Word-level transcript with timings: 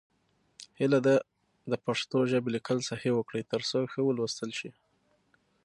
هیله 0.79 0.99
ده 1.05 1.15
د 1.71 1.73
پښتو 1.85 2.17
ژبې 2.31 2.49
لیکل 2.55 2.77
صحیح 2.89 3.13
وکړئ، 3.15 3.41
تر 3.51 3.61
څو 3.69 3.79
ښه 3.91 4.01
ولوستل 4.05 4.51
شي. 4.59 4.71